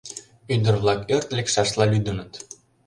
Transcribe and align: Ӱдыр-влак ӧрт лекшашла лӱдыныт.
Ӱдыр-влак 0.53 1.01
ӧрт 1.15 1.29
лекшашла 1.37 1.85
лӱдыныт. 1.91 2.31